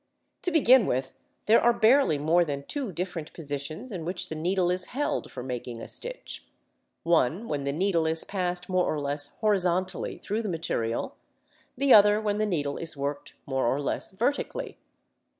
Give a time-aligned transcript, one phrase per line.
[0.41, 1.13] To begin with,
[1.45, 5.43] there are barely more than two different positions in which the needle is held for
[5.43, 6.47] making a stitch
[7.03, 11.17] one when the needle is passed more or less horizontally through the material,
[11.77, 14.79] the other when the needle is worked more or less vertically.